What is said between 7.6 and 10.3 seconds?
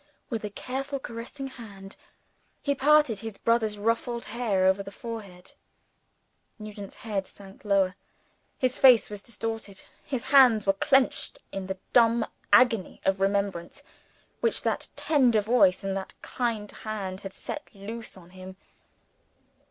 lower. His face was distorted, his